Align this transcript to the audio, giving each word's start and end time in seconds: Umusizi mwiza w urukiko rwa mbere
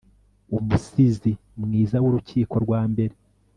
Umusizi 0.57 1.31
mwiza 1.63 1.95
w 2.03 2.05
urukiko 2.09 2.55
rwa 2.65 2.81
mbere 2.91 3.15